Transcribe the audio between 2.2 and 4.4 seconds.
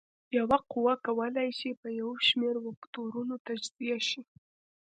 شمېر وکتورونو تجزیه شي.